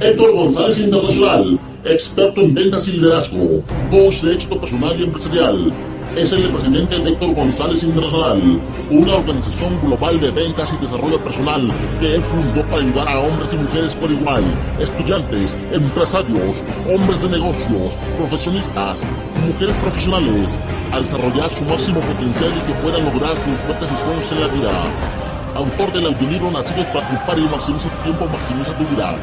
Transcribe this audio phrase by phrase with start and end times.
[0.00, 5.72] Héctor González Internacional, experto en ventas y liderazgo, coach de éxito personal y empresarial.
[6.16, 8.60] Es el presidente de Héctor González Internacional,
[8.90, 13.52] una organización global de ventas y desarrollo personal que él fundó para ayudar a hombres
[13.52, 14.44] y mujeres por igual,
[14.80, 19.00] estudiantes, empresarios, hombres de negocios, profesionistas,
[19.46, 20.60] mujeres profesionales,
[20.92, 24.48] a desarrollar su máximo potencial y que puedan lograr sus metas y sueños en la
[24.48, 25.21] vida
[25.54, 29.14] autor del audiolibro Nacidos para triunfar y maximiza tu tiempo, maximiza tu vida.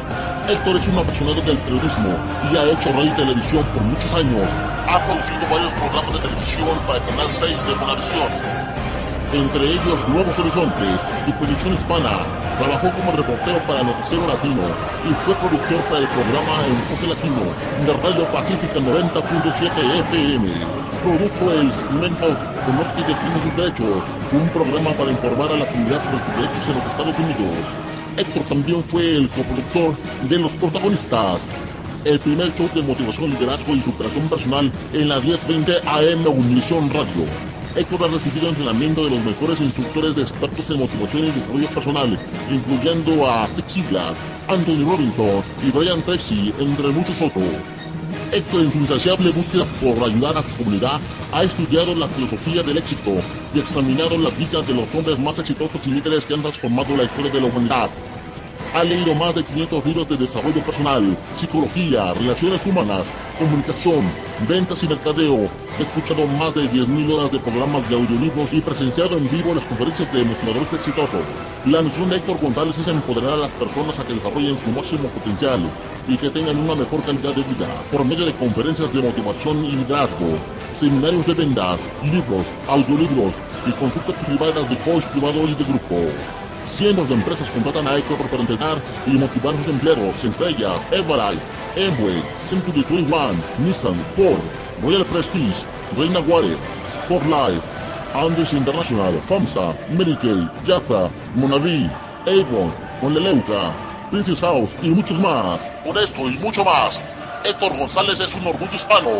[0.48, 2.10] Héctor es un apasionado del periodismo
[2.50, 4.50] y ha hecho radio y televisión por muchos años.
[4.88, 8.30] Ha producido varios programas de televisión para el Canal 6 de Bonavisión.
[9.32, 12.26] Entre ellos Nuevos Horizontes y Producción Hispana.
[12.58, 14.62] Trabajó como reportero para Noticiero Latino
[15.08, 17.42] y fue productor para el programa Enfoque Latino
[17.86, 19.70] de Radio Pacífica 90.7
[20.10, 22.26] FM produjo el segmento
[22.66, 26.68] Conozca y define sus derechos, un programa para informar a la comunidad sobre sus derechos
[26.68, 27.56] en los Estados Unidos.
[28.16, 29.96] Héctor también fue el coproductor
[30.28, 31.40] de Los Protagonistas,
[32.04, 37.24] el primer show de motivación, liderazgo y superación personal en la 1020 AM Univisión Radio.
[37.76, 42.18] Héctor ha recibido entrenamiento de los mejores instructores de expertos en motivación y desarrollo personal,
[42.50, 44.14] incluyendo a Zig Ziglar,
[44.48, 47.79] Anthony Robinson y Brian Tracy, entre muchos otros.
[48.32, 51.00] Héctor, en su insaciable búsqueda por ayudar a su comunidad,
[51.32, 53.12] ha estudiado la filosofía del éxito
[53.52, 57.04] y examinado las vidas de los hombres más exitosos y líderes que han transformado la
[57.04, 57.90] historia de la humanidad.
[58.72, 63.06] Ha leído más de 500 libros de desarrollo personal, psicología, relaciones humanas,
[63.36, 64.08] comunicación,
[64.48, 65.50] ventas y mercadeo.
[65.76, 69.64] Ha escuchado más de 10.000 horas de programas de audiolibros y presenciado en vivo las
[69.64, 71.22] conferencias de motivadores exitosos.
[71.66, 75.08] La misión de Héctor González es empoderar a las personas a que desarrollen su máximo
[75.08, 75.60] potencial
[76.10, 79.72] y que tengan una mejor calidad de vida por medio de conferencias de motivación y
[79.72, 80.38] liderazgo,
[80.76, 83.34] seminarios de ventas, libros, audiolibros
[83.64, 85.96] y consultas privadas de coach privado y de grupo.
[86.66, 91.42] Cientos de empresas contratan a Héctor para entrenar y motivar sus empleados, entre ellas Everlife,
[91.76, 93.34] Amway, Century 21,
[93.64, 94.42] Nissan, Ford,
[94.82, 95.64] Royal Prestige,
[95.96, 96.56] Reina Water,
[97.08, 97.62] Ford Life,
[98.14, 101.88] Andes International, FAMSA, Medicaid, Jaffa, Monavi,
[102.26, 105.70] Avon, Monleleuca, Princess House y muchos más.
[105.84, 107.00] Por esto y mucho más,
[107.44, 109.10] Héctor González es un orgullo hispano.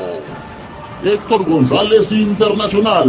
[1.05, 3.07] Héctor González Internacional.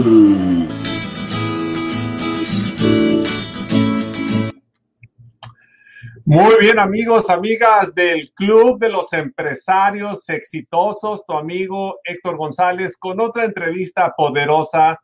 [6.23, 13.19] Muy bien amigos, amigas del Club de los Empresarios Exitosos, tu amigo Héctor González con
[13.19, 15.01] otra entrevista poderosa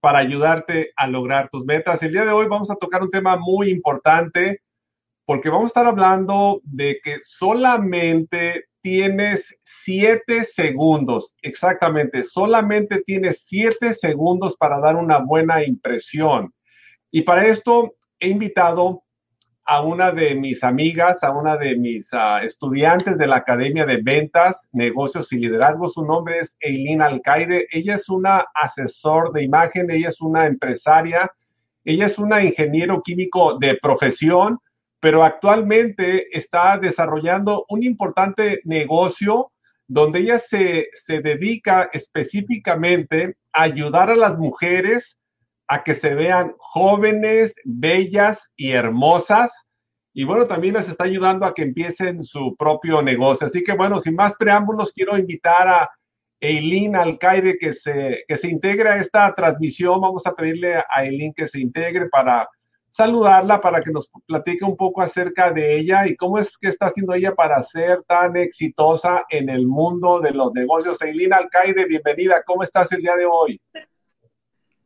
[0.00, 2.02] para ayudarte a lograr tus metas.
[2.02, 4.60] El día de hoy vamos a tocar un tema muy importante
[5.26, 13.92] porque vamos a estar hablando de que solamente tienes siete segundos, exactamente, solamente tienes siete
[13.92, 16.54] segundos para dar una buena impresión.
[17.10, 19.02] Y para esto he invitado
[19.64, 24.00] a una de mis amigas, a una de mis uh, estudiantes de la Academia de
[24.00, 25.88] Ventas, Negocios y Liderazgo.
[25.88, 27.66] Su nombre es Eileen Alcaide.
[27.72, 31.32] Ella es una asesor de imagen, ella es una empresaria,
[31.84, 34.60] ella es una ingeniero químico de profesión
[35.00, 39.52] pero actualmente está desarrollando un importante negocio
[39.88, 45.16] donde ella se, se dedica específicamente a ayudar a las mujeres
[45.68, 49.66] a que se vean jóvenes, bellas y hermosas.
[50.12, 53.46] Y bueno, también les está ayudando a que empiecen su propio negocio.
[53.46, 55.90] Así que bueno, sin más preámbulos, quiero invitar a
[56.40, 60.00] Eileen Alcaide que se, que se integre a esta transmisión.
[60.00, 62.48] Vamos a pedirle a Eileen que se integre para
[62.90, 66.86] saludarla para que nos platique un poco acerca de ella y cómo es que está
[66.86, 71.00] haciendo ella para ser tan exitosa en el mundo de los negocios.
[71.02, 72.42] Eileen Alcaide, bienvenida.
[72.44, 73.60] ¿Cómo estás el día de hoy?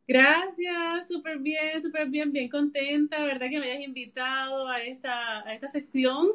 [0.07, 3.47] Gracias, súper bien, súper bien, bien contenta, ¿verdad?
[3.49, 6.31] Que me hayas invitado a esta, a esta sección.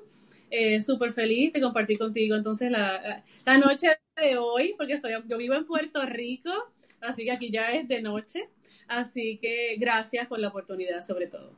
[0.51, 5.39] Eh, súper feliz de compartir contigo entonces la, la, noche de hoy, porque estoy, yo
[5.39, 6.53] vivo en Puerto Rico,
[7.01, 8.49] así que aquí ya es de noche.
[8.89, 11.53] Así que gracias por la oportunidad sobre todo.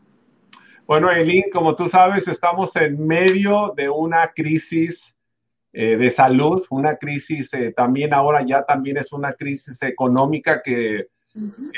[0.87, 5.17] Bueno, Eileen, como tú sabes, estamos en medio de una crisis
[5.73, 11.09] eh, de salud, una crisis eh, también ahora ya también es una crisis económica que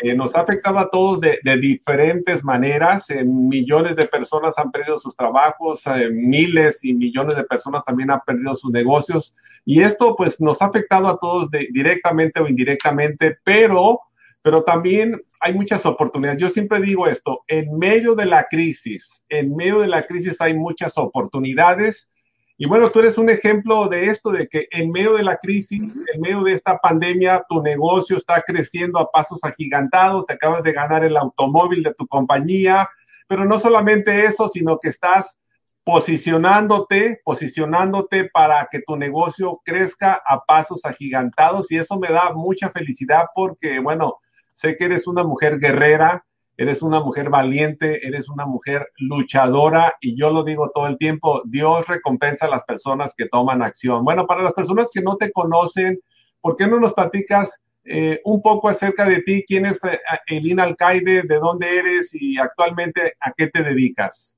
[0.02, 3.10] Eh, nos ha afectado a todos de, diferentes maneras.
[3.10, 8.10] Eh, millones de personas han perdido sus trabajos, eh, miles y millones de personas también
[8.10, 9.34] han perdido sus negocios.
[9.64, 14.00] Y esto pues nos ha afectado a todos directamente o indirectamente, pero,
[14.42, 16.40] pero también hay muchas oportunidades.
[16.40, 20.54] Yo siempre digo esto, en medio de la crisis, en medio de la crisis hay
[20.54, 22.12] muchas oportunidades.
[22.58, 25.80] Y bueno, tú eres un ejemplo de esto, de que en medio de la crisis,
[25.80, 30.72] en medio de esta pandemia, tu negocio está creciendo a pasos agigantados, te acabas de
[30.72, 32.86] ganar el automóvil de tu compañía,
[33.26, 35.38] pero no solamente eso, sino que estás
[35.84, 41.72] posicionándote, posicionándote para que tu negocio crezca a pasos agigantados.
[41.72, 44.18] Y eso me da mucha felicidad porque, bueno,
[44.60, 46.26] sé que eres una mujer guerrera,
[46.58, 51.40] eres una mujer valiente, eres una mujer luchadora y yo lo digo todo el tiempo,
[51.46, 54.04] Dios recompensa a las personas que toman acción.
[54.04, 55.98] Bueno, para las personas que no te conocen,
[56.42, 59.42] ¿por qué no nos platicas eh, un poco acerca de ti?
[59.46, 61.22] ¿Quién es eh, Elina Alcaide?
[61.22, 62.10] ¿De dónde eres?
[62.12, 64.36] Y actualmente, ¿a qué te dedicas?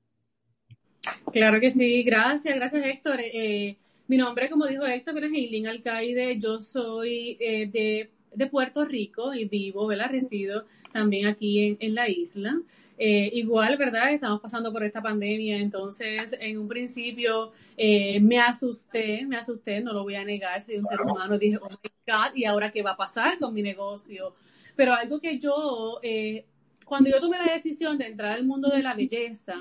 [1.33, 3.19] Claro que sí, gracias, gracias Héctor.
[3.21, 3.77] Eh,
[4.07, 6.39] mi nombre, como dijo Héctor, es Elina Alcaide.
[6.39, 10.11] Yo soy de de Puerto Rico y vivo, ¿verdad?
[10.11, 12.61] Resido también aquí en, la isla.
[12.99, 14.13] Eh, igual, ¿verdad?
[14.13, 19.93] Estamos pasando por esta pandemia, entonces en un principio eh, me asusté, me asusté, no
[19.93, 22.83] lo voy a negar, soy un ser humano, dije, oh my God, ¿y ahora qué
[22.83, 24.35] va a pasar con mi negocio?
[24.77, 25.99] Pero algo que yo...
[26.03, 26.47] Eh,
[26.85, 29.55] cuando yo tomé la decisión de entrar al mundo de la belleza,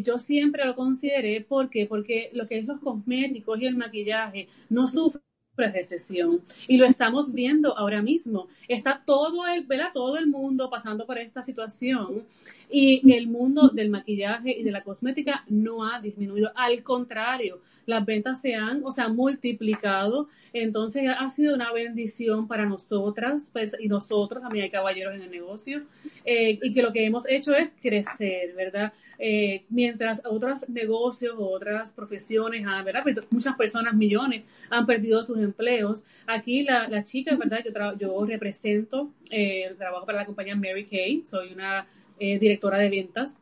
[0.00, 4.88] yo siempre lo consideré porque porque lo que es los cosméticos y el maquillaje no
[4.88, 5.23] sufren
[5.56, 6.42] recesión.
[6.68, 8.48] Y lo estamos viendo ahora mismo.
[8.68, 9.90] Está todo el, ¿verdad?
[9.92, 12.24] todo el mundo pasando por esta situación
[12.70, 16.50] y el mundo del maquillaje y de la cosmética no ha disminuido.
[16.56, 20.28] Al contrario, las ventas se han, o sea, multiplicado.
[20.52, 25.30] Entonces ha sido una bendición para nosotras pues, y nosotros, también hay caballeros en el
[25.30, 25.82] negocio,
[26.24, 28.92] eh, y que lo que hemos hecho es crecer, ¿verdad?
[29.18, 32.64] Eh, mientras otros negocios, otras profesiones.
[33.02, 36.02] Pues, muchas personas, millones, han perdido sus empleos.
[36.26, 37.60] Aquí la, la chica, ¿verdad?
[37.64, 41.86] Yo, yo represento, eh, trabajo para la compañía Mary Kay, soy una
[42.18, 43.40] eh, directora de ventas.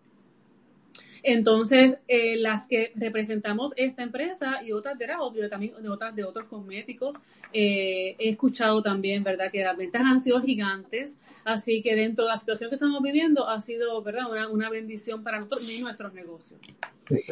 [1.25, 6.25] Entonces, eh, las que representamos esta empresa y otras de, obvio, también de otras de
[6.25, 7.17] otros cosméticos,
[7.53, 12.31] eh, he escuchado también, ¿verdad?, que las ventas han sido gigantes, así que dentro de
[12.31, 16.13] la situación que estamos viviendo ha sido, ¿verdad?, una, una bendición para nosotros y nuestros
[16.13, 16.61] negocios.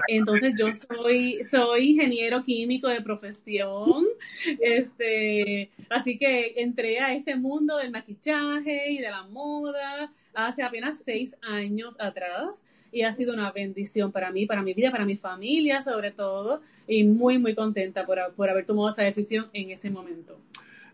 [0.08, 4.04] Entonces yo soy, soy ingeniero químico de profesión,
[4.60, 11.02] este, así que entré a este mundo del maquillaje y de la moda hace apenas
[11.02, 12.60] seis años atrás
[12.92, 16.60] y ha sido una bendición para mí, para mi vida, para mi familia sobre todo,
[16.88, 20.38] y muy, muy contenta por, por haber tomado esa decisión en ese momento.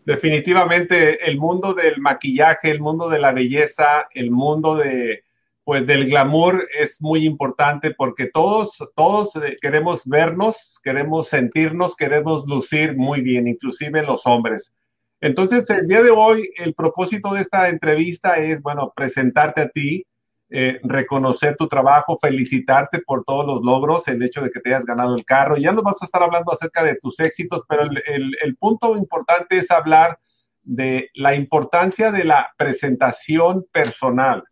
[0.05, 5.25] Definitivamente el mundo del maquillaje, el mundo de la belleza, el mundo de,
[5.67, 12.47] pues del glamour es muy importante porque todos, todos eh, queremos vernos, queremos sentirnos, queremos
[12.47, 14.73] lucir muy bien, inclusive los hombres.
[15.21, 20.07] Entonces, el día de hoy, el propósito de esta entrevista es, bueno, presentarte a ti,
[20.51, 24.85] eh, reconocer tu trabajo, felicitarte por todos los logros, el hecho de que te hayas
[24.85, 25.57] ganado el carro.
[25.57, 29.59] Ya nos vas a estar hablando acerca de tus éxitos, pero el, el punto importante
[29.59, 30.21] es hablar
[30.63, 34.45] de la importancia de la presentación personal.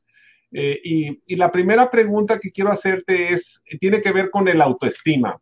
[0.56, 5.36] Eh, y, la primera pregunta que quiero hacerte es, tiene que ver con el autoestima.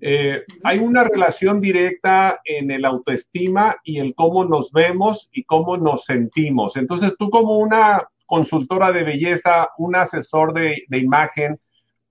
[0.00, 5.76] Eh, hay una relación directa en el autoestima y el cómo nos vemos y cómo
[5.76, 6.76] nos sentimos.
[6.76, 11.58] Entonces, tú como una consultora de belleza, un asesor de, imagen,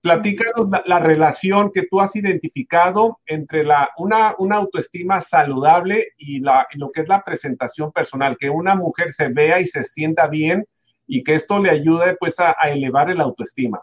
[0.02, 6.92] platícanos la, relación que tú has identificado entre la, una, una autoestima saludable y, lo
[6.92, 10.66] que es la presentación personal, que una mujer se vea y se sienta bien
[11.06, 13.82] y que esto le ayude pues a, elevar el autoestima.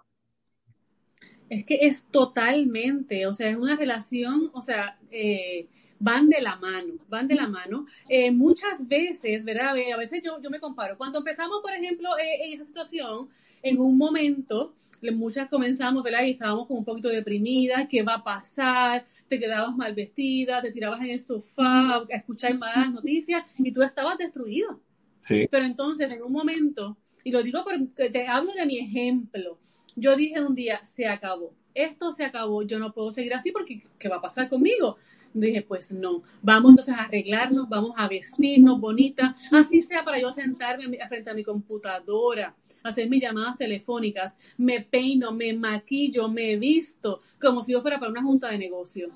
[1.50, 5.68] Es que es totalmente, o sea, es una relación, o sea, eh,
[6.00, 7.86] van de la mano, van de la mano.
[8.08, 9.76] Eh, muchas veces, ¿verdad?
[9.94, 10.98] A veces yo, yo me comparo.
[10.98, 13.30] Cuando empezamos, por ejemplo, eh, en esa situación,
[13.62, 14.74] en un momento,
[15.12, 16.24] muchas comenzamos, ¿verdad?
[16.24, 19.04] Y estábamos como un poquito deprimidas, ¿qué va a pasar?
[19.28, 23.82] Te quedabas mal vestida, te tirabas en el sofá a escuchar malas noticias y tú
[23.82, 24.80] estabas destruido.
[25.20, 25.48] Sí.
[25.50, 29.58] Pero entonces, en un momento, y lo digo porque te hablo de mi ejemplo.
[29.96, 31.54] Yo dije un día, se acabó.
[31.74, 32.64] Esto se acabó.
[32.64, 34.98] Yo no puedo seguir así porque ¿qué va a pasar conmigo?
[35.34, 36.24] Dije, pues no.
[36.42, 39.36] Vamos entonces a arreglarnos, vamos a vestirnos bonita.
[39.52, 44.34] Así sea para yo sentarme frente a mi computadora, hacer mis llamadas telefónicas.
[44.58, 49.10] Me peino, me maquillo, me visto como si yo fuera para una junta de negocio.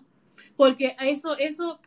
[0.55, 1.79] Porque eso, eso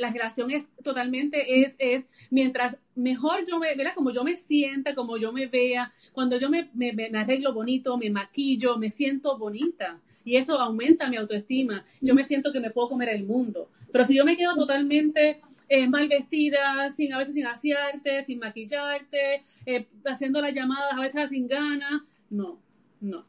[0.00, 3.94] la relación es totalmente, es, es, mientras mejor yo me, ¿verdad?
[3.94, 8.08] Como yo me sienta, como yo me vea, cuando yo me, me, arreglo bonito, me
[8.08, 10.00] maquillo, me siento bonita.
[10.24, 11.84] Y eso aumenta mi autoestima.
[12.00, 13.68] Yo me siento que me puedo comer el mundo.
[13.92, 18.38] Pero si yo me quedo totalmente eh, mal vestida, sin a veces sin asearte, sin
[18.38, 22.58] maquillarte, eh, haciendo las llamadas a veces sin ganas, no,
[23.00, 23.26] no.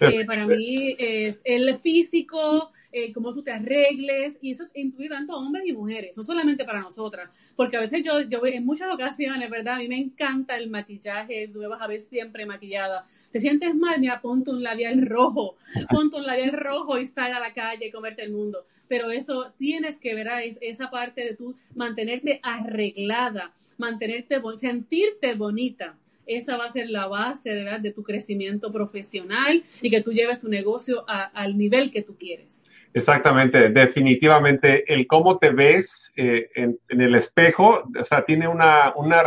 [0.00, 5.32] Eh, para mí es el físico, eh, cómo tú te arregles, y eso incluye tanto
[5.32, 8.92] a hombres y mujeres, no solamente para nosotras, porque a veces yo, yo en muchas
[8.92, 9.74] ocasiones, ¿verdad?
[9.74, 13.06] A mí me encanta el maquillaje, tú me vas a ver siempre maquillada.
[13.30, 14.00] ¿Te sientes mal?
[14.00, 15.56] Mira, ponte un labial rojo,
[15.90, 18.64] ponte un labial rojo y sal a la calle y comerte el mundo.
[18.88, 25.96] Pero eso tienes que ver es, esa parte de tú mantenerte arreglada, mantenerte, sentirte bonita
[26.26, 30.48] esa va a ser la base de, tu crecimiento profesional y que tú lleves tu
[30.48, 32.64] negocio al nivel que tú quieres.
[32.92, 39.22] Exactamente, definitivamente el cómo te ves eh, en, el espejo, o sea, tiene una, una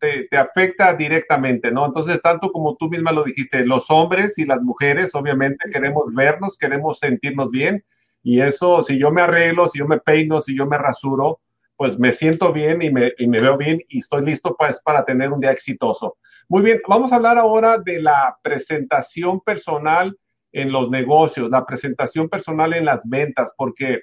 [0.00, 1.86] te, afecta directamente, ¿no?
[1.86, 6.58] Entonces, tanto como tú misma lo dijiste, los hombres y las mujeres, obviamente queremos vernos,
[6.58, 7.84] queremos sentirnos bien,
[8.22, 11.40] y eso, si yo me arreglo, si yo me peino, si yo me rasuro,
[11.76, 15.04] pues me siento bien y me, y me veo bien y estoy listo pues, para
[15.04, 16.16] tener un día exitoso.
[16.48, 20.16] Muy bien, vamos a hablar ahora de la presentación personal
[20.52, 24.02] en los negocios, la presentación personal en las ventas, porque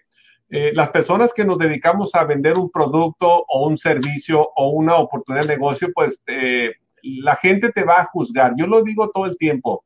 [0.50, 4.96] eh, las personas que nos dedicamos a vender un producto o un servicio o una
[4.96, 6.74] oportunidad de negocio, pues eh,
[7.04, 8.54] la gente te va a juzgar.
[8.58, 9.86] Yo lo digo todo el tiempo.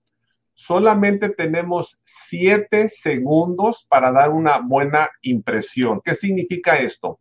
[0.54, 6.00] Solamente tenemos siete segundos para dar una buena impresión.
[6.04, 7.20] ¿Qué significa esto?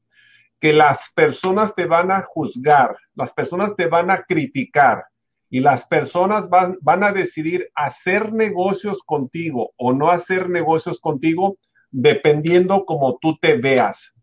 [0.63, 5.05] Que las personas te van a juzgar, las personas te van a criticar,
[5.53, 11.59] y las personas van, van a decidir hacer negocios contigo o no hacer negocios contigo
[11.91, 14.15] dependiendo como tú te veas,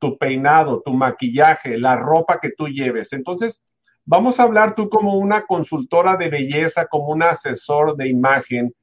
[0.00, 3.12] tu peinado, tu maquillaje, la ropa que tú lleves.
[3.12, 3.62] Entonces,
[4.04, 8.74] vamos a hablar tú como una consultora de belleza, como un asesor de imagen.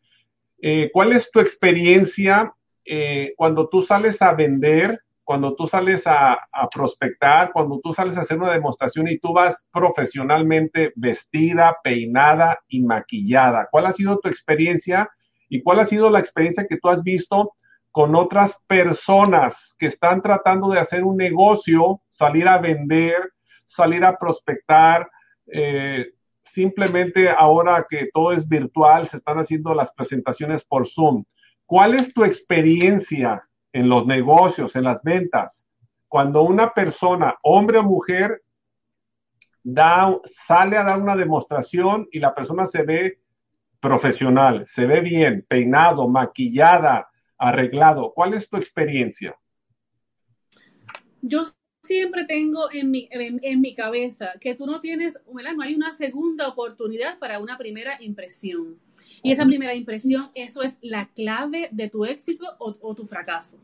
[0.61, 2.53] Eh, ¿Cuál es tu experiencia
[2.85, 6.39] eh, cuando tú sales a vender cuando tú sales a,
[6.73, 12.81] prospectar, cuando tú sales a hacer una demostración y tú vas profesionalmente vestida, peinada y
[12.81, 13.67] maquillada.
[13.69, 15.07] ¿Cuál ha sido tu experiencia
[15.47, 17.53] y cuál ha sido la experiencia que tú has visto
[17.91, 23.31] con otras personas que están tratando de hacer un negocio, salir a vender,
[23.67, 25.11] salir a prospectar?
[25.45, 26.07] Eh,
[26.43, 31.23] simplemente ahora que todo es virtual, se están haciendo las presentaciones por Zoom.
[31.67, 33.43] ¿Cuál es tu experiencia
[33.73, 35.67] en los negocios, en las ventas,
[36.07, 38.41] cuando una persona, hombre o mujer,
[40.25, 43.19] sale a dar una demostración y la persona se ve
[43.79, 48.11] profesional, se ve bien, peinado, maquillada, arreglado.
[48.13, 49.37] ¿Cuál es tu experiencia?
[51.21, 51.45] Yo
[51.83, 56.47] siempre tengo en mi, en, mi cabeza que tú no tienes, no hay una segunda
[56.47, 58.79] oportunidad para una primera impresión.
[59.23, 63.57] Y esa primera impresión, eso es la clave de tu éxito o, tu fracaso.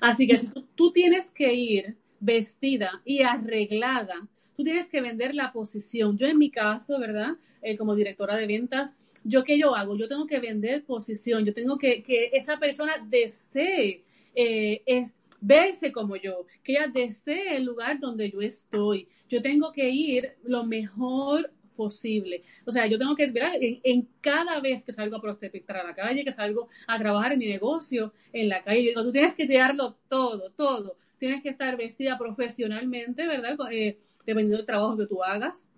[0.00, 4.26] Así que si tú, tienes que ir vestida y arreglada,
[4.56, 6.16] tú tienes que vender la posición.
[6.16, 7.32] Yo en mi caso, ¿verdad?
[7.62, 9.96] Eh, como directora de ventas, ¿yo qué yo hago?
[9.96, 15.92] Yo tengo que vender posición, yo tengo que que esa persona desee eh, es, verse
[15.92, 19.08] como yo, que ella desee el lugar donde yo estoy.
[19.28, 22.42] Yo tengo que ir lo mejor posible.
[22.64, 25.94] O sea, yo tengo que, ver En, cada vez que salgo a prospectar a la
[25.94, 29.46] calle, que salgo a trabajar en mi negocio en la calle, digo, tú tienes que
[29.46, 30.96] darlo todo, todo.
[31.18, 33.56] Tienes que estar vestida profesionalmente, ¿verdad?
[33.70, 35.68] Eh, dependiendo del trabajo que tú hagas.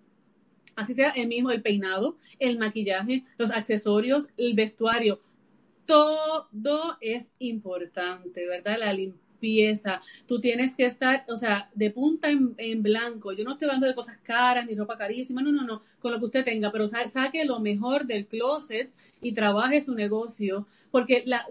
[0.75, 5.19] Así sea el mismo, el peinado, el maquillaje, los accesorios, el vestuario.
[5.85, 6.47] Todo
[7.01, 8.77] es importante, ¿verdad?
[8.79, 13.31] La limpieza pieza, tú tienes que estar, o sea, de punta en, blanco.
[13.31, 16.19] Yo no estoy hablando de cosas caras ni ropa carísima, no, no, no, con lo
[16.19, 18.91] que usted tenga, pero saque lo mejor del closet
[19.21, 21.45] y trabaje su negocio, porque la,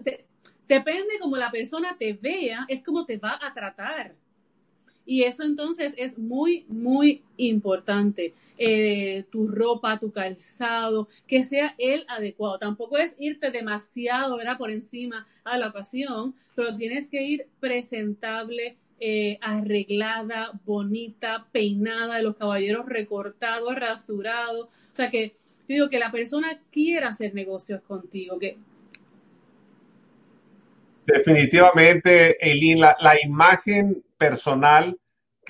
[0.67, 4.15] depende como la persona te vea, es como te va a tratar.
[5.09, 8.35] Y eso entonces es muy, muy importante.
[8.59, 12.59] Eh, tu ropa, tu calzado, que sea el adecuado.
[12.59, 14.59] Tampoco es irte demasiado, ¿verdad?
[14.59, 22.23] Por encima a la ocasión, pero tienes que ir presentable, eh, arreglada, bonita, peinada, de
[22.23, 24.65] los caballeros recortado, rasurado.
[24.65, 25.29] O sea que
[25.67, 28.57] yo digo que la persona quiera hacer negocios contigo, que
[31.09, 34.98] Definitivamente, Eileen, la, imagen personal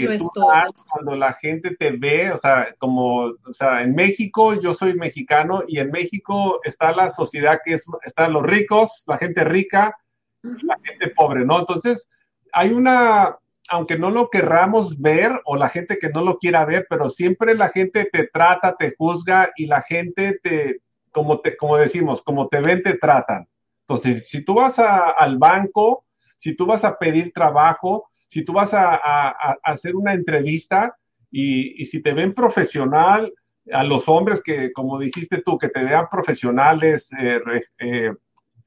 [0.07, 4.53] que tú das cuando la gente te ve, o sea, como, o sea, en México
[4.53, 9.17] yo soy mexicano y en México está la sociedad que es, están los ricos, la
[9.17, 9.97] gente rica,
[10.41, 11.59] la gente pobre, ¿no?
[11.59, 12.09] Entonces,
[12.53, 13.37] hay una,
[13.69, 17.53] aunque no lo querramos ver o la gente que no lo quiera ver, pero siempre
[17.55, 22.47] la gente te trata, te juzga y la gente te, como, te, como decimos, como
[22.47, 23.47] te ven, te tratan.
[23.81, 26.05] Entonces, si tú vas al banco,
[26.37, 30.95] si tú vas a pedir trabajo, si tú vas a, hacer una entrevista
[31.31, 33.33] y, si te ven profesional,
[33.73, 37.39] a los hombres que, como dijiste tú, que te vean profesionales, eh,
[37.79, 38.13] eh,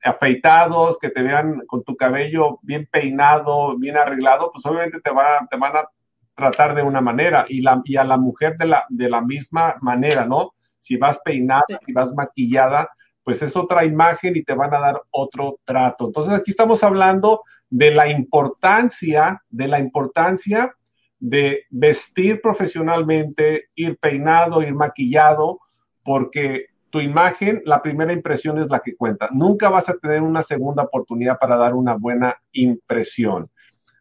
[0.03, 5.11] afeitados, que te vean con tu cabello bien peinado, bien arreglado, pues obviamente te,
[5.51, 5.89] te van a
[6.35, 9.77] tratar de una manera y, la, y a la mujer de la, de la misma
[9.81, 10.55] manera, ¿no?
[10.81, 12.91] Si vas peinada, si vas maquillada,
[13.23, 16.07] pues es otra imagen y te van a dar otro trato.
[16.07, 17.43] Entonces aquí estamos hablando
[17.73, 20.77] de la importancia, de la importancia
[21.19, 25.59] de vestir profesionalmente, ir peinado, ir maquillado,
[26.05, 29.31] porque tu imagen, la primera impresión es la que cuenta.
[29.33, 33.49] Nunca vas a tener una segunda oportunidad para dar una buena impresión.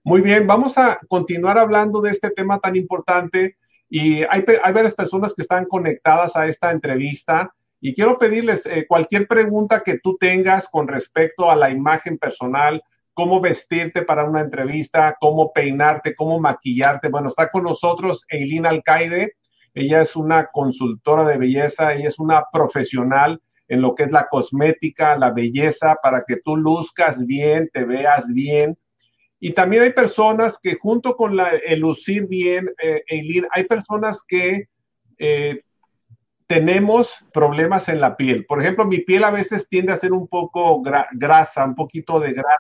[0.04, 3.56] Muy bien, vamos a continuar hablando de este tema tan importante
[3.90, 9.28] y hay, varias personas que están conectadas a esta entrevista y quiero pedirles eh, cualquier
[9.28, 12.84] pregunta que tú tengas con respecto a la imagen personal,
[13.22, 17.08] cómo vestirte para una entrevista, cómo peinarte, cómo maquillarte.
[17.10, 19.36] Bueno, está con nosotros Eileen Alcaide
[19.74, 24.28] ella es una consultora de belleza, ella es una profesional en lo que es la
[24.28, 28.78] cosmética, la belleza, para que tú luzcas bien, te veas bien.
[29.40, 33.02] Y también hay personas que junto con la, el lucir bien, eh,
[33.52, 34.66] hay personas que
[35.18, 35.62] eh,
[36.52, 38.46] tenemos problemas en la piel.
[38.46, 40.82] Por ejemplo, mi piel a veces tiende a ser un poco
[41.14, 42.58] grasa, un poquito de grasa,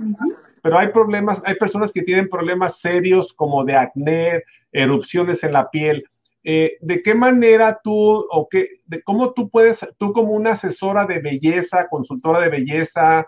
[0.63, 5.69] pero hay problemas, hay personas que tienen problemas serios como de acné, erupciones en la
[5.69, 6.05] piel.
[6.41, 11.05] Eh, ¿de qué manera tú o qué, de cómo tú puedes, tú como una asesora
[11.05, 13.27] de belleza, consultora de belleza,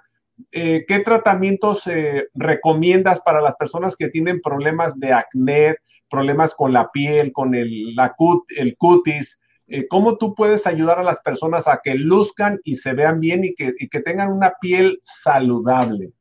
[0.53, 5.75] eh, qué tratamientos eh, recomiendas para las personas que tienen problemas de acné,
[6.09, 8.15] problemas con la piel, con el, la
[8.55, 9.37] el cutis?
[9.89, 13.55] ¿Cómo tú puedes ayudar a las personas a que luzcan y se vean bien y
[13.55, 16.11] que, y que tengan una piel saludable?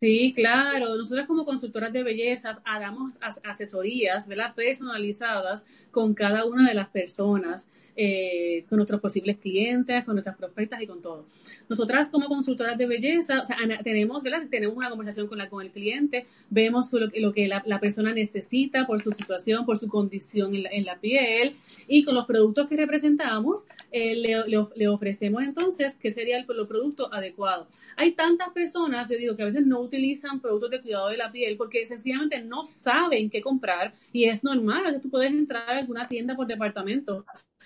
[0.00, 0.94] Sí, claro.
[0.96, 4.54] Nosotros como consultoras de bellezas damos asesorías ¿verdad?
[4.54, 7.66] personalizadas con cada una de las personas.
[7.98, 11.24] Eh, con nuestros posibles clientes, con nuestras prospectas y con todo.
[11.66, 14.42] Nosotras como consultoras de belleza, o sea, tenemos, ¿verdad?
[14.50, 18.86] tenemos una conversación con, la, con el cliente, vemos lo, lo que la, persona necesita
[18.86, 21.56] por su situación, por su condición en la, piel
[21.88, 26.66] y con los productos que representamos eh, le, le, ofrecemos entonces qué sería el, el
[26.66, 27.66] producto adecuado.
[27.96, 31.32] Hay tantas personas, yo digo, que a veces no utilizan productos de cuidado de la
[31.32, 35.78] piel porque sencillamente no saben qué comprar y es normal, veces tú puedes entrar a
[35.78, 37.24] alguna tienda por departamento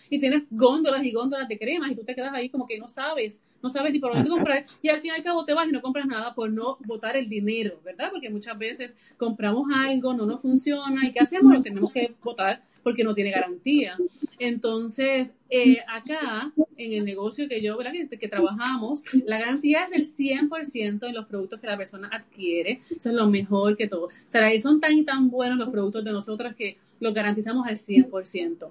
[0.09, 2.89] y tienes góndolas y góndolas de cremas y tú te quedas ahí como que no
[2.89, 5.69] sabes, no sabes ni por dónde comprar y al fin y al cabo te vas
[5.69, 8.11] y no compras nada por no botar el dinero, ¿verdad?
[8.11, 11.55] Porque muchas veces compramos algo, no nos funciona y ¿qué hacemos?
[11.55, 13.97] Lo tenemos que botar porque no tiene garantía.
[14.39, 17.93] Entonces, eh, acá, en el negocio que yo, ¿verdad?
[17.93, 22.81] Que, que, trabajamos, la garantía es el 100% en los productos que la persona adquiere.
[22.91, 24.07] Eso es lo mejor que todo.
[24.07, 27.77] O sea, son tan y tan buenos los productos de nosotros que los garantizamos al
[27.77, 28.71] 100%.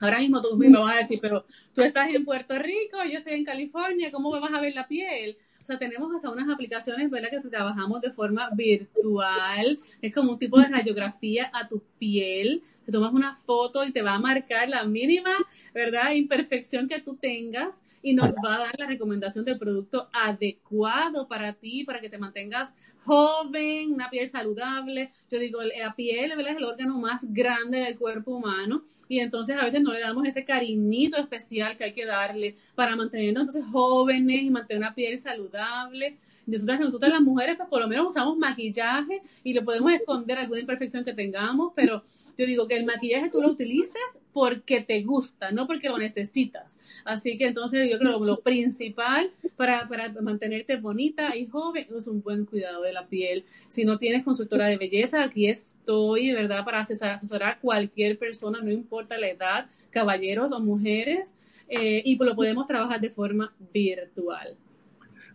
[0.00, 3.34] Ahora mismo tú me vas a decir, pero tú estás en Puerto Rico, yo estoy
[3.34, 5.36] en California, ¿cómo me vas a ver la piel?
[5.62, 7.28] O sea, tenemos hasta unas aplicaciones, ¿verdad?
[7.30, 9.78] Que trabajamos de forma virtual.
[10.00, 12.62] Es como un tipo de radiografía a tu piel.
[12.86, 15.36] Te tomas una foto y te va a marcar la mínima,
[15.74, 16.12] ¿verdad?
[16.12, 21.52] Imperfección que tú tengas y nos va a dar la recomendación del producto adecuado para
[21.52, 25.10] ti, para que te mantengas joven, una piel saludable.
[25.30, 26.52] Yo digo, la piel ¿verdad?
[26.52, 30.24] es el órgano más grande del cuerpo humano y entonces a veces no le damos
[30.24, 35.20] ese cariñito especial que hay que darle para mantenernos entonces jóvenes y mantener una piel
[35.20, 36.16] saludable.
[36.46, 40.60] Nosotras, nosotras las mujeres, pues por lo menos usamos maquillaje y le podemos esconder alguna
[40.60, 42.04] imperfección que tengamos, pero
[42.40, 44.00] yo digo que el maquillaje tú lo utilices
[44.32, 46.74] porque te gusta, no porque lo necesitas.
[47.04, 52.06] Así que entonces yo creo que lo principal para, para mantenerte bonita y joven es
[52.06, 53.44] un buen cuidado de la piel.
[53.68, 56.64] Si no tienes consultora de belleza, aquí estoy, ¿verdad?
[56.64, 61.36] Para asesorar, a cualquier persona, no importa la edad, caballeros o mujeres,
[61.68, 64.56] eh, y lo podemos trabajar de forma virtual.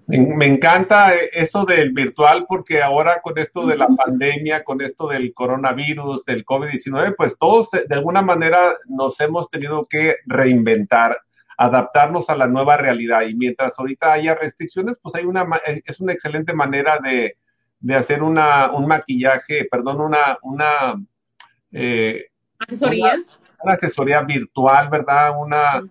[0.07, 5.33] Me, encanta eso del virtual porque ahora con esto de la pandemia, con esto del
[5.33, 11.17] coronavirus, del COVID-19, pues todos de alguna manera nos hemos tenido que reinventar,
[11.57, 13.23] adaptarnos a la nueva realidad.
[13.23, 17.37] Y mientras ahorita haya restricciones, pues hay una, es una excelente manera de,
[17.79, 20.95] de hacer una, un maquillaje, perdón, una, una
[21.71, 22.27] eh,
[22.59, 23.15] asesoría.
[23.61, 25.33] Una, asesoría virtual, ¿verdad?
[25.39, 25.83] Una,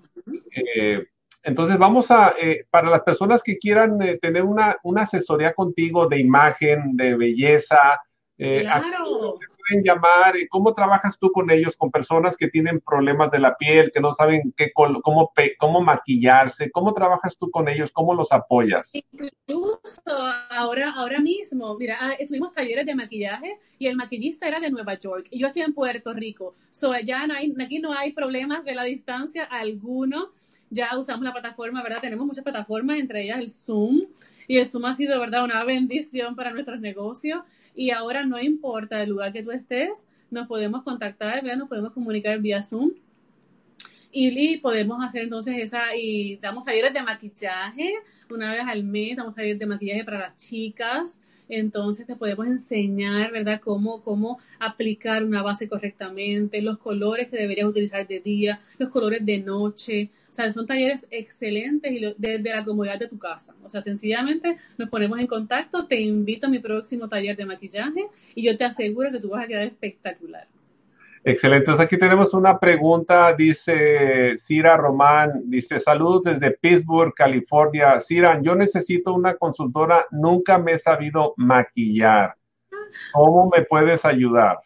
[1.45, 6.07] entonces vamos a, eh, para las personas que quieran eh, tener una, una, asesoría contigo
[6.09, 8.01] de imagen, de belleza,
[8.37, 9.39] Eh, claro.
[9.69, 10.35] pueden llamar?
[10.49, 14.13] ¿Cómo trabajas tú con ellos, con personas que tienen problemas de la piel, que no
[14.13, 16.71] saben qué, cómo, cómo maquillarse?
[16.73, 17.93] ¿Cómo trabajas tú con ellos?
[17.93, 18.91] ¿Cómo los apoyas?
[18.93, 20.03] Incluso
[20.51, 24.95] ahora, ahora mismo, mira, ah, tuvimos talleres de maquillaje y el maquillista era de Nueva
[24.95, 26.57] York y yo estoy en Puerto Rico.
[26.71, 30.33] So, allá no hay, aquí no hay problemas de la distancia alguno.
[30.75, 32.01] Ya usamos la plataforma, ¿verdad?
[32.01, 34.03] Tenemos muchas plataformas, entre ellas el Zoom.
[34.49, 37.43] Y el Zoom ha sido, ¿verdad?, una bendición para nuestros negocios
[37.77, 42.39] y ahora no importa el lugar que tú estés, nos podemos contactar, nos podemos comunicar
[42.41, 42.91] vía Zoom
[44.17, 47.95] y, podemos hacer entonces esa, y damos talleres de maquillaje
[48.31, 53.33] una vez al mes, damos talleres de maquillaje para las chicas, entonces te podemos enseñar,
[53.33, 58.91] ¿verdad?, cómo, cómo aplicar una base correctamente, los colores que deberías utilizar de día, los
[58.91, 60.11] colores de noche.
[60.29, 63.55] O sea, son talleres excelentes y desde la comodidad de tu casa.
[63.63, 68.07] O sea, sencillamente nos ponemos en contacto, te invito a mi próximo taller de maquillaje
[68.35, 70.49] y yo te aseguro que tú vas a quedar espectacular.
[71.27, 71.65] Excelente.
[71.65, 77.99] Entonces aquí tenemos una pregunta, dice Cira Román, dice saludos desde Pittsburgh, California.
[77.99, 82.35] Cira, yo necesito una consultora, nunca me he sabido maquillar.
[83.13, 84.59] ¿Cómo me puedes ayudar?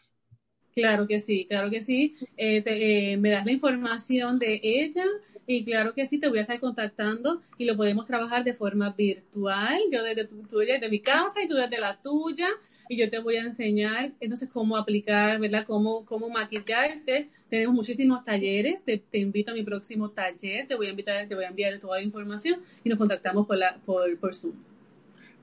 [0.75, 2.17] Claro que sí, claro que sí.
[2.37, 5.05] Eh, eh, me das la información de ella
[5.51, 8.91] y claro que sí, te voy a estar contactando y lo podemos trabajar de forma
[8.91, 9.81] virtual.
[9.91, 12.49] Yo desde tu, desde mi casa y tú desde la tuya.
[12.87, 15.65] Y yo te voy a enseñar entonces cómo aplicar, ¿verdad?
[15.67, 17.31] Cómo, cómo maquillarte.
[17.49, 18.85] Tenemos muchísimos talleres.
[18.85, 20.69] Te, invito a mi próximo taller.
[20.69, 23.57] Te voy a invitar, te voy a enviar toda la información y nos contactamos por,
[23.57, 24.53] la, por, por Zoom.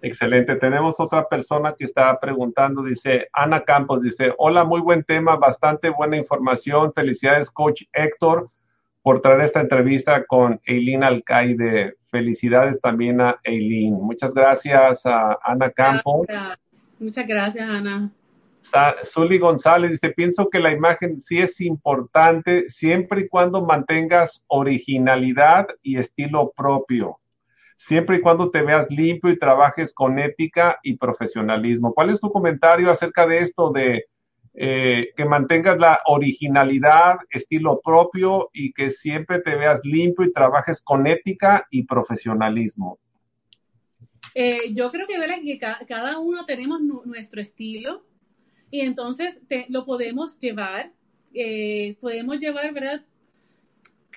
[0.03, 0.55] Excelente.
[0.57, 5.89] Tenemos otra persona que está preguntando, dice Ana Campos, dice, hola, muy buen tema, bastante
[5.89, 6.93] buena información.
[6.93, 8.51] Felicidades, coach Héctor
[9.05, 11.93] por traer esta entrevista con Eileen Alcaide.
[12.05, 13.93] Felicidades también a Eileen.
[13.93, 16.25] Muchas gracias a Ana Campos.
[16.97, 18.09] Muchas gracias, Ana.
[19.03, 25.67] Zully González dice, pienso que la imagen sí es importante siempre y cuando mantengas originalidad
[25.83, 27.19] y estilo propio,
[27.77, 31.93] siempre y cuando te veas limpio y trabajes con ética y profesionalismo.
[31.93, 34.05] ¿Cuál es tu comentario acerca de esto de
[34.57, 40.81] eh, que mantengas la originalidad, estilo propio y que siempre te veas limpio y trabajes
[40.81, 42.97] con ética y profesionalismo.
[44.33, 48.05] Eh, yo creo que, que cada uno tenemos nuestro estilo
[48.71, 49.39] y entonces
[49.69, 50.91] lo podemos llevar,
[51.33, 53.05] eh, podemos llevar, ¿verdad?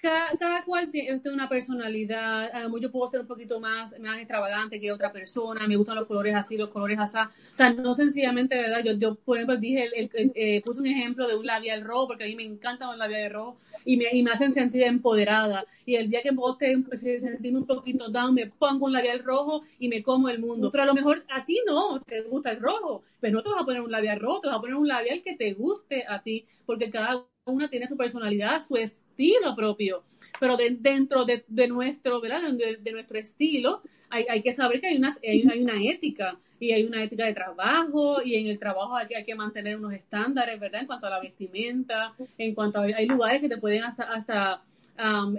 [0.00, 2.50] Cada, cual tiene una personalidad.
[2.54, 5.66] A lo yo puedo ser un poquito más, más extravagante que otra persona.
[5.66, 7.16] Me gustan los colores así, los colores así.
[7.18, 8.82] O sea, no sencillamente, ¿verdad?
[8.84, 12.24] Yo, yo por ejemplo, dije, el, eh, puse un ejemplo de un labial rojo, porque
[12.24, 15.64] a mí me encantan los labiales rojos y me, y me hacen sentir empoderada.
[15.86, 19.62] Y el día que vos te sentirme un poquito down, me pongo un labial rojo
[19.78, 20.70] y me como el mundo.
[20.70, 23.62] Pero a lo mejor a ti no te gusta el rojo, pero no te vas
[23.62, 26.22] a poner un labial rojo, te vas a poner un labial que te guste a
[26.22, 30.04] ti, porque cada una tiene su personalidad, su estilo propio,
[30.40, 32.52] pero dentro de, nuestro, ¿verdad?
[32.52, 36.84] De, nuestro estilo, hay, hay, que saber que hay una, hay, una ética y hay
[36.84, 40.82] una ética de trabajo y en el trabajo hay, hay que mantener unos estándares, ¿verdad?
[40.82, 44.62] En cuanto a la vestimenta, en cuanto a, hay lugares que te pueden hasta, hasta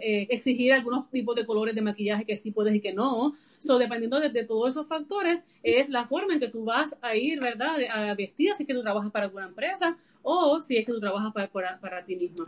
[0.02, 3.36] eh, exigir algunos tipos de colores de maquillaje que sí puedes y que no.
[3.60, 7.41] So, dependiendo de, todos esos factores, es la forma en que tú vas a ir,
[7.41, 7.76] ¿verdad?
[7.91, 11.34] A si es que tú trabajas para alguna empresa o si es que tú trabajas
[11.34, 12.45] para, para, ti mismo.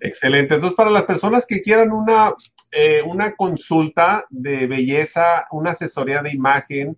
[0.00, 0.54] Excelente.
[0.54, 2.34] Entonces, para las personas que quieran una,
[2.72, 6.96] eh, una consulta de belleza, una asesoría de imagen,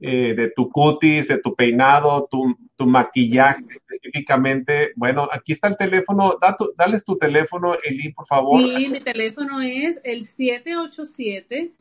[0.00, 4.92] eh, de tu cutis, de tu peinado, tu, tu, maquillaje específicamente.
[4.96, 6.38] Bueno, aquí está el teléfono.
[6.58, 8.60] Tu, dales tu teléfono, Eli, por favor.
[8.60, 11.72] Sí, mi teléfono es el 787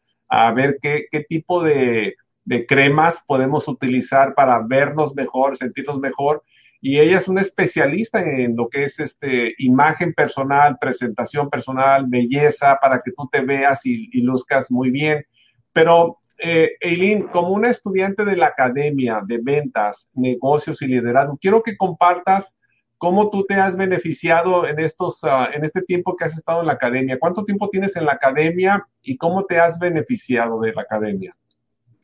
[0.54, 6.44] ver qué, qué tipo de, de cremas podemos utilizar para vernos mejor, sentirnos mejor
[6.82, 12.78] y ella es una especialista en lo que es este imagen personal, presentación personal, belleza,
[12.82, 15.26] para que tú te veas y, luzcas muy bien.
[15.74, 21.62] Pero, eh, Eileen, como una estudiante de la academia de ventas, negocios y liderazgo, quiero
[21.62, 22.58] que compartas
[22.98, 26.68] cómo tú te has beneficiado en estos, ah, en este tiempo que has estado en
[26.68, 27.18] la academia.
[27.18, 31.36] ¿Cuánto tiempo tienes en la academia y cómo te has beneficiado de la academia?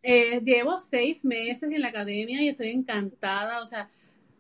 [0.02, 3.62] Eh, llevo seis meses en la academia y estoy encantada.
[3.62, 3.89] O sea,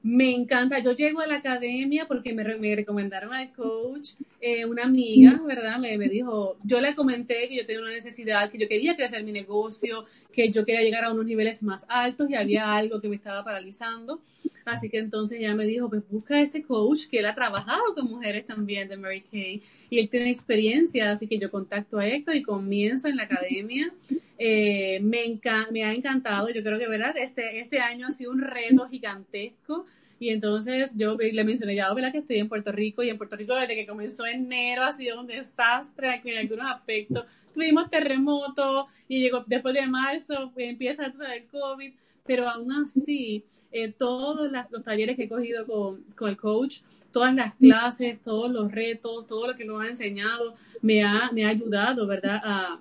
[0.05, 0.77] me encanta.
[0.77, 5.79] Yo llego a la academia porque me, me recomendaron al coach, eh, una amiga, ¿verdad?
[5.79, 9.23] Me, me, dijo, yo le comenté que yo tenía una necesidad, que yo quería crecer
[9.23, 13.09] mi negocio, que yo quería llegar a unos niveles más altos y había algo que
[13.09, 14.21] me estaba paralizando.
[14.63, 17.95] Así que entonces ella me dijo, pues busca a este coach que él ha trabajado
[17.95, 22.07] con mujeres también de Mary Kay y él tiene experiencia, así que yo contacto a
[22.07, 23.91] Héctor y comienzo en la academia.
[24.37, 25.39] Eh, me,
[25.71, 27.15] me ha encantado, yo creo que, ¿verdad?
[27.17, 29.85] Este, este año ha sido un reto gigantesco.
[30.17, 32.11] Y entonces yo le mencioné ya, ¿verdad?
[32.11, 35.19] Que estoy en Puerto Rico y en Puerto Rico desde que comenzó enero ha sido
[35.19, 37.25] un desastre en algunos aspectos.
[37.53, 41.93] Tuvimos terremoto y llegó después de marzo, empieza el COVID,
[42.25, 46.79] pero aún así, eh, todos los talleres que he cogido con, con el coach,
[47.11, 51.45] todas las clases, todos los retos, todo lo que nos ha enseñado, me ha, me
[51.45, 52.41] ha ayudado, ¿verdad?
[52.43, 52.79] A,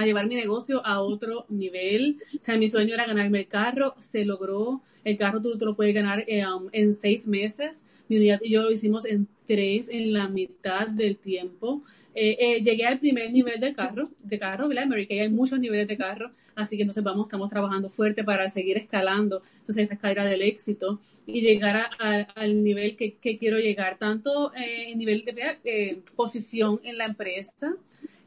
[0.00, 2.16] a llevar mi negocio a otro nivel.
[2.38, 4.82] O sea, mi sueño era ganarme el carro, se logró.
[5.04, 7.86] El carro tú, lo puedes ganar eh, um, en seis meses.
[8.08, 11.82] Mi unidad y yo lo hicimos en tres, en la mitad del tiempo.
[12.14, 14.84] Eh, eh, llegué al primer nivel del carro, de carro, ¿verdad?
[14.84, 18.78] En hay muchos niveles de carro, así que entonces vamos, estamos trabajando fuerte para seguir
[18.78, 21.88] escalando, entonces esa escalera del éxito y llegar
[22.34, 27.76] al nivel que, quiero llegar, tanto en nivel de posición en la empresa,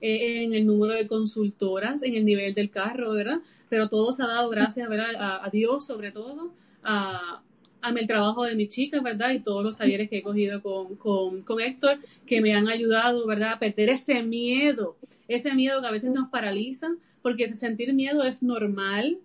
[0.05, 3.37] eh, en el número de consultoras, en el nivel del carro, ¿verdad?
[3.69, 6.51] Pero todo se ha dado gracias A, Dios, sobre todo,
[6.83, 7.41] a,
[7.81, 9.31] a el trabajo de mi chica, ¿verdad?
[9.31, 13.25] Y todos los talleres que he cogido con, con, con, Héctor, que me han ayudado,
[13.25, 13.53] ¿verdad?
[13.53, 14.97] A perder ese miedo,
[15.29, 16.89] ese miedo que a veces nos paraliza,
[17.21, 19.19] porque sentir miedo es normal,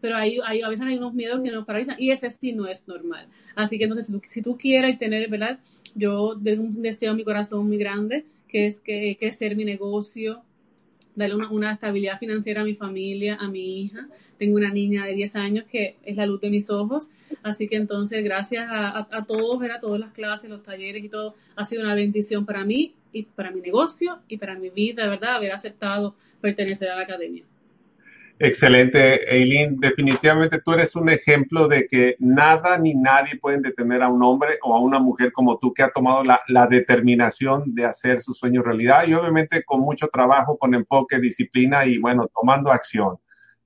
[0.00, 2.66] pero hay, hay, a veces hay unos miedos que nos paralizan y ese sí no
[2.66, 3.28] es normal.
[3.54, 5.60] Así que entonces, si tú, si tú quieres tener, ¿verdad?
[5.94, 10.40] Yo tengo un deseo en mi corazón muy grande que es que crecer mi negocio,
[11.16, 14.06] darle una, estabilidad financiera a mi familia, a mi hija.
[14.38, 17.10] Tengo una niña de 10 años que es la luz de mis ojos.
[17.42, 21.34] Así que entonces, gracias a, a, todos, a todas las clases, los talleres y todo,
[21.56, 25.34] ha sido una bendición para mí y para mi negocio y para mi vida, ¿verdad?
[25.34, 27.42] Haber aceptado pertenecer a la academia.
[28.40, 29.78] Excelente, Eileen.
[29.78, 34.58] Definitivamente tú eres un ejemplo de que nada ni nadie pueden detener a un hombre
[34.62, 38.62] o a una mujer como tú que ha tomado la, determinación de hacer su sueño
[38.62, 43.18] realidad y obviamente con mucho trabajo, con enfoque, disciplina y bueno, tomando acción,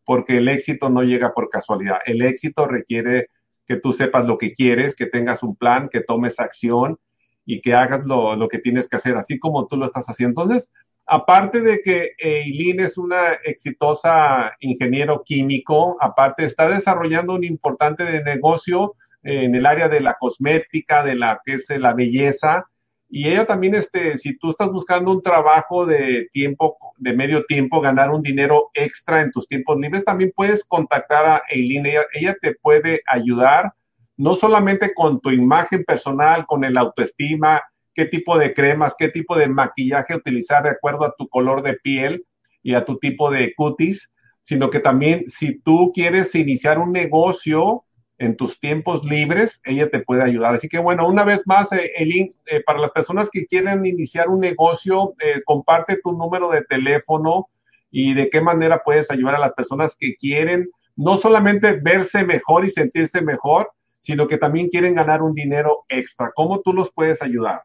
[0.04, 2.00] porque el éxito no llega por casualidad.
[2.04, 3.28] El éxito requiere
[3.66, 6.98] que tú sepas lo que quieres, que tengas un plan, que tomes acción
[7.46, 10.42] y que hagas lo, lo que tienes que hacer, así como tú lo estás haciendo.
[10.42, 10.72] Entonces,
[11.08, 18.94] aparte de que Eileen es una exitosa ingeniero químico, aparte está desarrollando un importante negocio
[19.22, 22.66] en el área de la cosmética, de es la belleza.
[23.08, 27.80] Y ella también, este, si tú estás buscando un trabajo de tiempo, de medio tiempo,
[27.80, 31.86] ganar un dinero extra en tus tiempos libres, también puedes contactar a Eileen.
[31.86, 33.72] Ella, ella te puede ayudar,
[34.18, 37.62] no solamente con tu imagen personal, con el autoestima,
[37.98, 41.74] qué tipo de cremas, qué tipo de maquillaje utilizar de acuerdo a tu color de
[41.74, 42.24] piel
[42.62, 47.82] y a tu tipo de cutis, sino que también si tú quieres iniciar un negocio
[48.18, 50.54] en tus tiempos libres, ella te puede ayudar.
[50.54, 54.28] Así que bueno, una vez más, eh, Elin, eh, para las personas que quieren iniciar
[54.28, 57.48] un negocio, eh, comparte tu número de teléfono
[57.90, 62.64] y de qué manera puedes ayudar a las personas que quieren no solamente verse mejor
[62.64, 66.30] y sentirse mejor, sino que también quieren ganar un dinero extra.
[66.32, 67.62] ¿Cómo tú los puedes ayudar?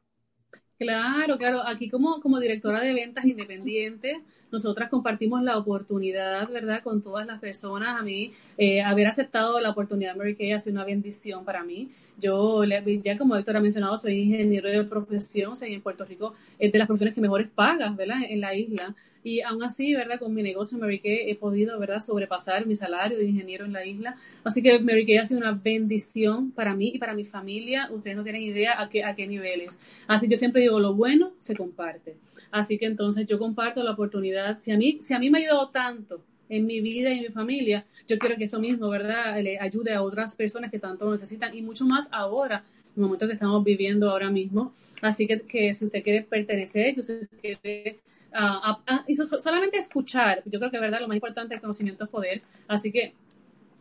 [0.84, 1.66] Claro, claro.
[1.66, 4.18] Aquí como, como directora de ventas independientes,
[4.54, 6.84] nosotras compartimos la oportunidad, ¿verdad?
[6.84, 8.00] Con todas las personas.
[8.00, 11.90] A mí, eh, haber aceptado la oportunidad Mary Kay ha sido una bendición para mí.
[12.22, 16.72] Yo, ya como Héctor ha mencionado, soy ingeniero de profesión, soy en Puerto Rico es
[16.72, 18.18] de las profesiones que mejores pagas, ¿verdad?
[18.30, 18.96] En la isla.
[19.24, 20.20] Y aún así, ¿verdad?
[20.20, 22.02] Con mi negocio Mary Kay he podido, ¿verdad?
[22.02, 24.16] Sobrepasar mi salario de ingeniero en la isla.
[24.44, 27.90] Así que Mary Kay ha sido una bendición para mí y para mi familia.
[27.90, 29.80] Ustedes no tienen idea a qué, a qué niveles.
[30.08, 32.18] Así yo siempre digo, lo bueno se comparte.
[32.54, 34.60] Así que entonces yo comparto la oportunidad.
[34.60, 37.24] Si a mí, si a mí me ha ayudado tanto en mi vida y en
[37.24, 41.12] mi familia, yo quiero que eso mismo, ¿verdad?, le ayude a otras personas que tanto
[41.12, 42.64] necesitan y mucho más ahora,
[42.96, 44.72] en el que estamos viviendo ahora mismo.
[45.02, 47.98] Así que, que si usted quiere pertenecer, que usted quiere
[48.34, 48.74] uh,
[49.10, 52.44] uh, solamente escuchar, yo creo que, ¿verdad?, lo más importante, el conocimiento es poder.
[52.68, 53.14] Así que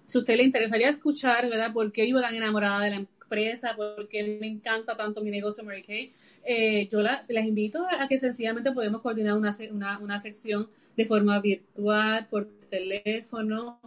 [0.07, 2.97] si usted le interesaría escuchar, ¿verdad?, por qué yo tan enamorada de la
[3.33, 6.13] empresa, por qué me encanta tanto mi negocio Mary Kay,
[6.45, 11.07] eh, yo la, las invito a que sencillamente podemos coordinar una, una, una sección de
[11.07, 13.81] forma virtual, por teléfono,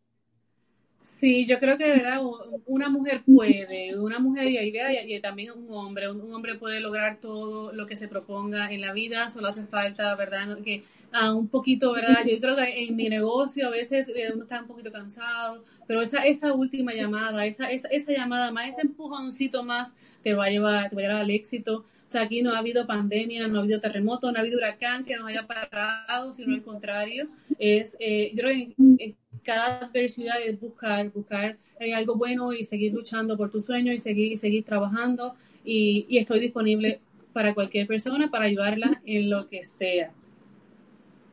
[1.18, 2.20] Sí, yo creo que ¿verdad?
[2.66, 7.72] una mujer puede, una mujer y, y, también un hombre, un, hombre puede lograr todo
[7.72, 10.58] lo que se proponga en la vida, solo hace falta, ¿verdad?
[10.64, 12.24] Que a un poquito, ¿verdad?
[12.26, 16.00] Yo creo que en mi negocio a veces eh, uno está un poquito cansado, pero
[16.00, 20.50] esa, esa última llamada, esa, esa, esa llamada más, ese empujoncito más te va a
[20.50, 21.84] llevar, te va a llevar al éxito.
[22.06, 25.04] O sea, aquí no ha habido pandemia, no ha habido terremoto, no ha habido huracán
[25.04, 27.28] que nos haya parado, sino al contrario.
[27.58, 28.68] Es, eh, yo creo
[28.98, 33.92] que cada adversidad es buscar, buscar eh, algo bueno y seguir luchando por tu sueño
[33.92, 35.34] y seguir, seguir trabajando.
[35.64, 37.00] Y, y estoy disponible
[37.32, 40.10] para cualquier persona para ayudarla en lo que sea.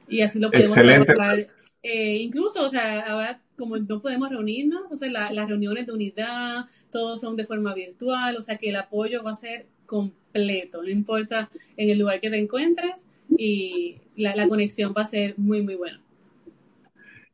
[0.07, 1.47] Y así lo podemos trabajar.
[1.83, 6.65] Eh, incluso, o sea, ahora como no podemos reunirnos, o sea, las reuniones de unidad,
[6.91, 10.89] todos son de forma virtual, o sea que el apoyo va a ser completo, no
[10.89, 15.75] importa en el lugar que te encuentres y la, conexión va a ser muy, muy
[15.75, 15.99] buena.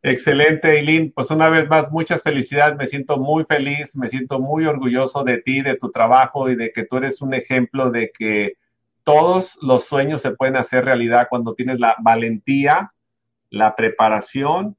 [0.06, 1.14] Excelente, Eileen.
[1.14, 2.76] Pues una vez más, muchas felicidades.
[2.76, 6.74] Me siento muy feliz, me siento muy orgulloso de ti, de tu trabajo y de
[6.74, 8.58] que tú eres un ejemplo de que
[9.06, 12.92] todos los sueños se pueden hacer realidad cuando tienes la valentía,
[13.50, 14.76] la preparación,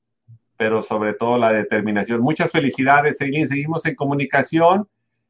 [0.58, 2.20] pero sobre todo la determinación.
[2.20, 3.48] Muchas felicidades, Eileen.
[3.48, 4.87] Seguimos en comunicación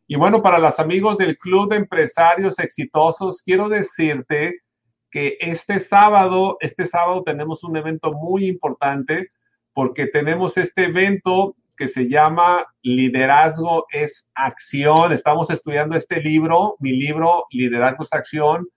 [0.08, 4.60] y bueno, para los amigos del Club de Empresarios Exitosos, quiero decirte
[5.08, 9.30] que este sábado, este sábado tenemos un evento muy importante
[9.74, 15.12] porque tenemos este evento que se llama Liderazgo es Acción.
[15.12, 18.68] Estamos estudiando este libro, mi libro Liderazgo es Acción,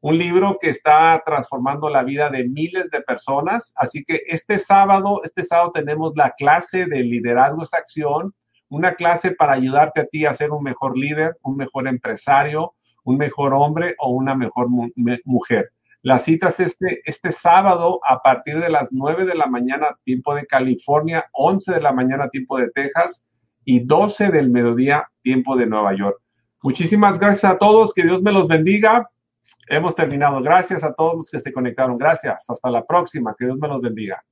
[0.00, 3.72] un libro que está transformando la vida de miles de personas.
[3.76, 8.34] Así que este sábado, este sábado tenemos la clase de Liderazgo es Acción
[8.72, 12.72] una clase para ayudarte a ti a ser un mejor líder, un mejor empresario,
[13.04, 14.68] un mejor hombre o una mejor
[15.26, 15.70] mujer.
[16.02, 20.46] Las citas este, este sábado a partir de las 9 de la mañana, tiempo de
[20.46, 23.24] California, 11 de la mañana, tiempo de Texas
[23.64, 26.18] y 12 del mediodía, tiempo de Nueva York.
[26.62, 29.08] Muchísimas gracias a todos, que Dios me los bendiga.
[29.68, 30.42] Hemos terminado.
[30.42, 31.98] Gracias a todos los que se conectaron.
[31.98, 32.48] Gracias.
[32.48, 33.34] Hasta la próxima.
[33.38, 34.22] Que Dios me los bendiga.